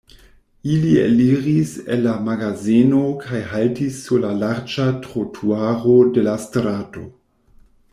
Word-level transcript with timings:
Ili 0.75 0.93
eliris 1.01 1.73
el 1.97 2.01
la 2.07 2.15
magazeno 2.29 3.03
kaj 3.27 3.43
haltis 3.53 4.03
sur 4.07 4.25
la 4.27 4.35
larĝa 4.41 4.91
trotuaro 5.07 5.99
de 6.19 6.29
la 6.31 6.39
strato. 6.49 7.11